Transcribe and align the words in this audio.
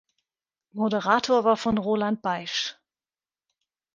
Moderator 0.73 1.43
war 1.43 1.57
von 1.57 1.77
Roland 1.77 2.23
Baisch. 2.23 2.75